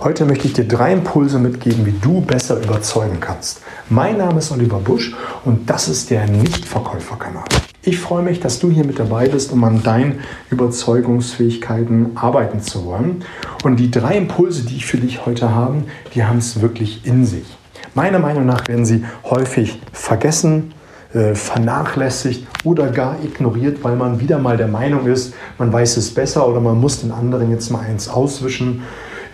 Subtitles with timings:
[0.00, 3.62] Heute möchte ich dir drei Impulse mitgeben, wie du besser überzeugen kannst.
[3.90, 5.12] Mein Name ist Oliver Busch
[5.44, 7.42] und das ist der Nichtverkäuferkanal.
[7.82, 12.84] Ich freue mich, dass du hier mit dabei bist, um an deinen Überzeugungsfähigkeiten arbeiten zu
[12.84, 13.24] wollen.
[13.64, 15.82] Und die drei Impulse, die ich für dich heute habe,
[16.14, 17.56] die haben es wirklich in sich.
[17.94, 20.74] Meiner Meinung nach werden sie häufig vergessen,
[21.12, 26.14] äh, vernachlässigt oder gar ignoriert, weil man wieder mal der Meinung ist, man weiß es
[26.14, 28.84] besser oder man muss den anderen jetzt mal eins auswischen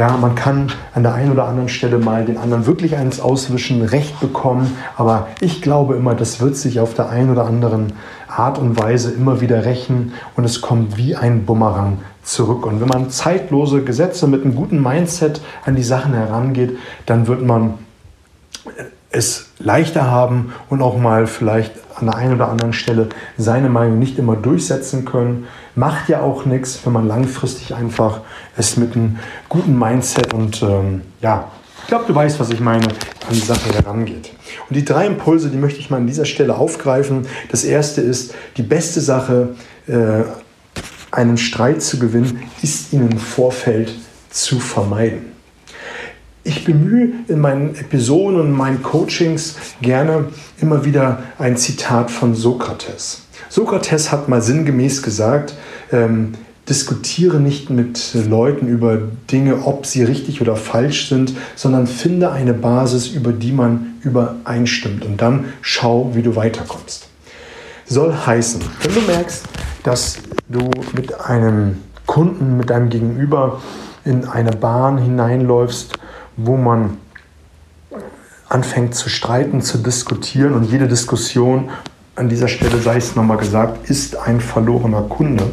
[0.00, 3.82] ja, man kann an der einen oder anderen Stelle mal den anderen wirklich eins auswischen,
[3.82, 7.92] Recht bekommen, aber ich glaube immer, das wird sich auf der einen oder anderen
[8.26, 12.64] Art und Weise immer wieder rächen und es kommt wie ein Bumerang zurück.
[12.64, 17.42] Und wenn man zeitlose Gesetze mit einem guten Mindset an die Sachen herangeht, dann wird
[17.42, 17.74] man
[19.10, 23.98] es leichter haben und auch mal vielleicht an der einen oder anderen Stelle seine Meinung
[23.98, 25.46] nicht immer durchsetzen können.
[25.74, 28.20] Macht ja auch nichts, wenn man langfristig einfach
[28.56, 31.50] es mit einem guten Mindset und ähm, ja,
[31.82, 34.30] ich glaube, du weißt, was ich meine, an die Sache herangeht.
[34.68, 37.26] Und die drei Impulse, die möchte ich mal an dieser Stelle aufgreifen.
[37.50, 39.56] Das erste ist, die beste Sache,
[39.88, 40.22] äh,
[41.10, 43.92] einen Streit zu gewinnen, ist ihn im Vorfeld
[44.30, 45.32] zu vermeiden.
[46.42, 50.28] Ich bemühe in meinen Episoden und meinen Coachings gerne
[50.60, 53.22] immer wieder ein Zitat von Sokrates.
[53.50, 55.54] Sokrates hat mal sinngemäß gesagt,
[55.92, 56.32] ähm,
[56.68, 58.98] diskutiere nicht mit Leuten über
[59.30, 65.04] Dinge, ob sie richtig oder falsch sind, sondern finde eine Basis, über die man übereinstimmt
[65.04, 67.08] und dann schau, wie du weiterkommst.
[67.86, 69.44] Soll heißen, wenn du merkst,
[69.82, 73.60] dass du mit einem Kunden, mit deinem Gegenüber
[74.04, 75.94] in eine Bahn hineinläufst,
[76.44, 76.96] wo man
[78.48, 81.70] anfängt zu streiten, zu diskutieren und jede Diskussion,
[82.16, 85.44] an dieser Stelle sei es nochmal gesagt, ist ein verlorener Kunde.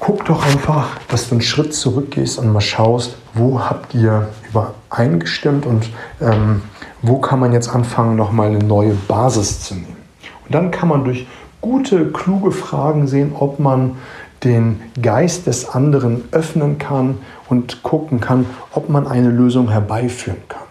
[0.00, 5.64] Guck doch einfach, dass du einen Schritt zurückgehst und mal schaust, wo habt ihr übereingestimmt
[5.64, 5.88] und
[6.20, 6.62] ähm,
[7.02, 9.96] wo kann man jetzt anfangen, nochmal eine neue Basis zu nehmen.
[10.44, 11.28] Und dann kann man durch
[11.60, 13.96] gute, kluge Fragen sehen, ob man
[14.44, 20.62] den Geist des anderen öffnen kann und gucken kann, ob man eine Lösung herbeiführen kann.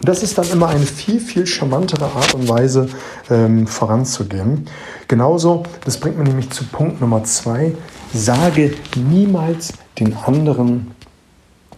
[0.00, 2.88] Und das ist dann immer eine viel, viel charmantere Art und Weise
[3.28, 4.66] ähm, voranzugehen.
[5.08, 7.74] Genauso, das bringt mich nämlich zu Punkt Nummer zwei,
[8.14, 10.92] sage niemals den anderen,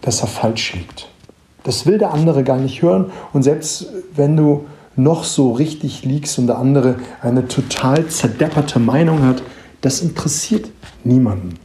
[0.01, 1.09] dass er falsch liegt.
[1.63, 6.37] Das will der andere gar nicht hören und selbst wenn du noch so richtig liegst
[6.39, 9.41] und der andere eine total zerdepperte Meinung hat,
[9.83, 10.69] das interessiert
[11.03, 11.59] niemanden.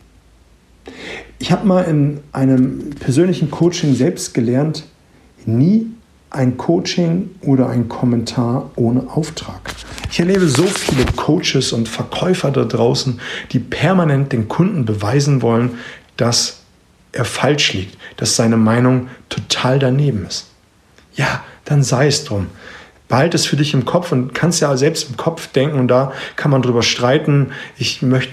[1.39, 4.85] Ich habe mal in einem persönlichen Coaching selbst gelernt,
[5.47, 5.87] nie
[6.31, 9.73] ein Coaching oder ein Kommentar ohne Auftrag.
[10.11, 13.21] Ich erlebe so viele Coaches und Verkäufer da draußen,
[13.53, 15.79] die permanent den Kunden beweisen wollen,
[16.17, 16.63] dass
[17.13, 20.49] er falsch liegt, dass seine Meinung total daneben ist.
[21.15, 22.49] Ja, dann sei es drum.
[23.09, 26.13] Behalt es für dich im Kopf und kannst ja selbst im Kopf denken und da
[26.37, 27.53] kann man drüber streiten.
[27.79, 28.33] Ich möchte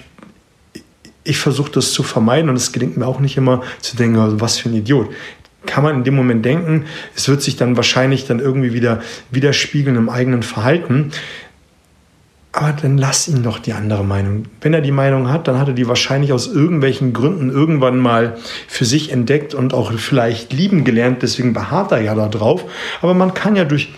[1.25, 4.40] ich versuche das zu vermeiden und es gelingt mir auch nicht immer zu denken, also
[4.40, 5.09] was für ein Idiot.
[5.66, 6.85] Kann man in dem Moment denken,
[7.16, 11.12] es wird sich dann wahrscheinlich dann irgendwie wieder widerspiegeln im eigenen Verhalten.
[12.52, 14.46] Aber dann lass ihn doch die andere Meinung.
[14.62, 18.38] Wenn er die Meinung hat, dann hat er die wahrscheinlich aus irgendwelchen Gründen irgendwann mal
[18.68, 21.22] für sich entdeckt und auch vielleicht lieben gelernt.
[21.24, 22.64] Deswegen beharrt er ja da drauf.
[23.02, 23.90] Aber man kann ja durch,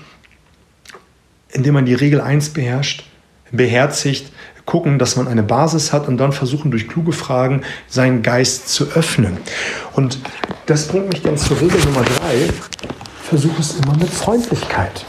[1.49, 3.05] indem man die Regel 1 beherrscht,
[3.51, 4.31] beherzigt,
[4.65, 8.91] gucken, dass man eine Basis hat und dann versuchen durch kluge Fragen seinen Geist zu
[8.91, 9.37] öffnen.
[9.93, 10.19] Und
[10.65, 12.49] das bringt mich dann zur Regel Nummer drei.
[13.23, 15.05] Versuche es immer mit Freundlichkeit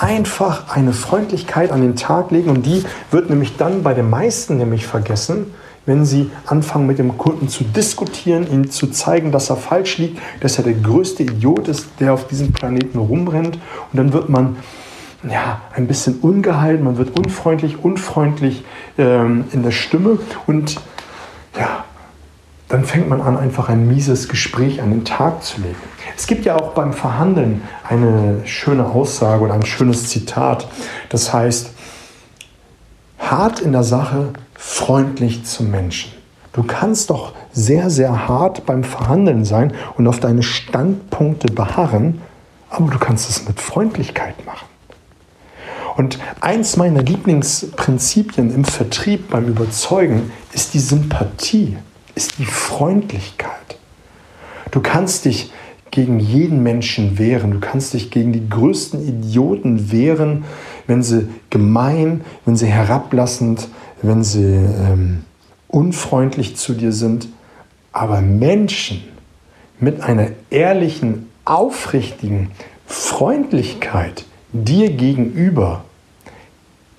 [0.00, 4.56] einfach eine Freundlichkeit an den Tag legen und die wird nämlich dann bei den meisten
[4.56, 5.52] nämlich vergessen,
[5.86, 10.20] wenn sie anfangen mit dem Kunden zu diskutieren, ihm zu zeigen, dass er falsch liegt,
[10.40, 13.56] dass er der größte Idiot ist, der auf diesem Planeten rumrennt
[13.92, 14.56] und dann wird man
[15.22, 18.64] ja, ein bisschen ungehalten, man wird unfreundlich, unfreundlich
[18.96, 20.80] ähm, in der Stimme und
[21.58, 21.84] ja,
[22.68, 25.76] dann fängt man an, einfach ein mieses Gespräch an den Tag zu legen.
[26.16, 30.68] Es gibt ja auch beim Verhandeln eine schöne Aussage oder ein schönes Zitat.
[31.08, 31.70] Das heißt,
[33.18, 36.12] hart in der Sache, freundlich zum Menschen.
[36.52, 42.20] Du kannst doch sehr, sehr hart beim Verhandeln sein und auf deine Standpunkte beharren,
[42.68, 44.66] aber du kannst es mit Freundlichkeit machen.
[45.98, 51.76] Und eins meiner Lieblingsprinzipien im Vertrieb beim Überzeugen ist die Sympathie,
[52.14, 53.50] ist die Freundlichkeit.
[54.70, 55.50] Du kannst dich
[55.90, 60.44] gegen jeden Menschen wehren, du kannst dich gegen die größten Idioten wehren,
[60.86, 63.66] wenn sie gemein, wenn sie herablassend,
[64.00, 65.24] wenn sie ähm,
[65.66, 67.26] unfreundlich zu dir sind.
[67.90, 69.02] Aber Menschen,
[69.80, 72.52] mit einer ehrlichen, aufrichtigen
[72.86, 75.84] Freundlichkeit dir gegenüber,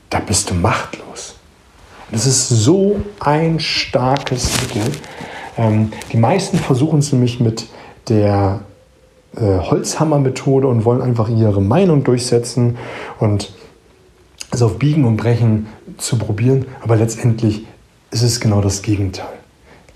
[0.10, 1.36] da bist du machtlos.
[2.12, 4.92] Das ist so ein starkes Mittel.
[5.58, 7.68] Ähm, die meisten versuchen es nämlich mit
[8.08, 8.62] der
[9.36, 12.78] äh, Holzhammer-Methode und wollen einfach ihre Meinung durchsetzen
[13.20, 13.54] und
[14.52, 15.68] es auf Biegen und Brechen
[15.98, 16.66] zu probieren.
[16.82, 17.68] Aber letztendlich
[18.10, 19.28] ist es genau das Gegenteil.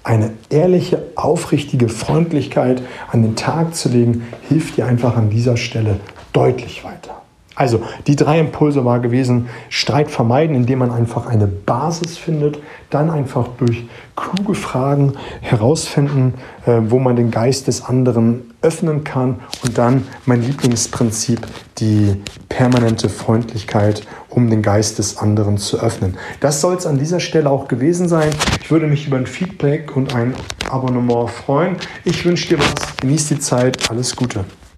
[0.04, 6.00] Eine ehrliche, aufrichtige Freundlichkeit an den Tag zu legen, hilft dir einfach an dieser Stelle
[6.34, 7.23] deutlich weiter.
[7.56, 12.60] Also die drei Impulse war gewesen, Streit vermeiden, indem man einfach eine Basis findet,
[12.90, 13.86] dann einfach durch
[14.16, 16.34] kluge Fragen herausfinden,
[16.66, 21.46] äh, wo man den Geist des anderen öffnen kann und dann mein Lieblingsprinzip,
[21.78, 26.18] die permanente Freundlichkeit, um den Geist des anderen zu öffnen.
[26.40, 28.30] Das soll es an dieser Stelle auch gewesen sein.
[28.62, 30.34] Ich würde mich über ein Feedback und ein
[30.70, 31.78] Abonnement freuen.
[32.04, 34.46] Ich wünsche dir was, genieß die Zeit, alles Gute.